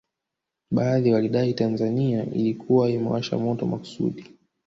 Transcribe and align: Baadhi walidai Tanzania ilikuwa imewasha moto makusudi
Baadhi 0.71 1.11
walidai 1.13 1.53
Tanzania 1.53 2.25
ilikuwa 2.25 2.89
imewasha 2.89 3.37
moto 3.37 3.65
makusudi 3.65 4.25